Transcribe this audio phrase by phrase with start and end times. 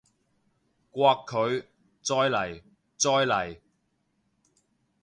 [0.93, 1.61] 摑佢！
[2.01, 2.63] 再嚟！
[2.97, 3.57] 再嚟！